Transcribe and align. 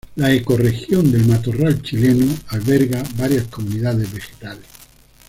La 0.15 0.33
ecorregión 0.33 1.11
del 1.11 1.27
matorral 1.27 1.79
chileno 1.83 2.35
alberga 2.49 3.03
varias 3.17 3.43
comunidades 3.49 4.11
vegetales. 4.11 4.65